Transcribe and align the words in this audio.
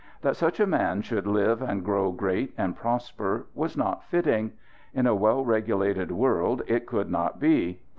That 0.23 0.35
such 0.35 0.59
a 0.59 0.65
man 0.65 1.03
should 1.03 1.27
live 1.27 1.61
and 1.61 1.85
grow 1.85 2.11
great 2.11 2.55
and 2.57 2.75
prosper 2.75 3.45
was 3.53 3.77
not 3.77 4.03
fitting; 4.05 4.53
in 4.95 5.05
a 5.05 5.13
well 5.13 5.45
regulated 5.45 6.09
world 6.11 6.63
it 6.65 6.87
could 6.87 7.11
not 7.11 7.39
be. 7.39 7.81